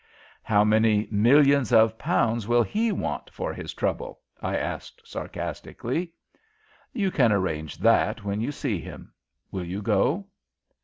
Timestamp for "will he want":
2.47-3.29